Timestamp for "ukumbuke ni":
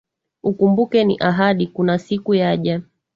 0.43-1.17